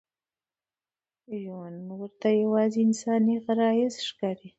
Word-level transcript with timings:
ژوند 1.41 1.77
ورته 1.99 2.27
یوازې 2.43 2.79
انساني 2.87 3.35
غرايز 3.45 3.93
ښکاري. 4.07 4.49